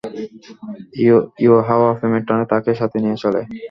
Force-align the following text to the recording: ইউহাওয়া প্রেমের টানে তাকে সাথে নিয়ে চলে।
ইউহাওয়া 1.43 1.89
প্রেমের 1.97 2.23
টানে 2.27 2.45
তাকে 2.51 2.71
সাথে 2.79 2.97
নিয়ে 3.03 3.17
চলে। 3.23 3.41